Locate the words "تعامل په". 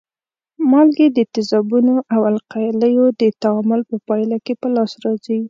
3.41-3.95